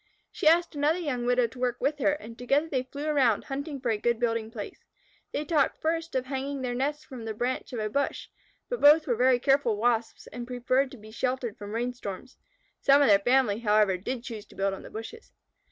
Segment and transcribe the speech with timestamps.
[0.31, 3.79] She asked another young widow to work with her, and together they flew around hunting
[3.79, 4.83] for a good building place.
[5.31, 8.29] They talked first of hanging their nest from the branch of a bush,
[8.67, 12.37] but both were very careful Wasps and preferred to be sheltered from rain storms.
[12.79, 15.33] (Some of their family, however, did choose to build on bushes).